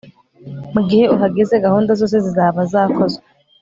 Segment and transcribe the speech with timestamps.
[0.73, 3.23] mugihe uhageze, gahunda zose zizaba zakozwe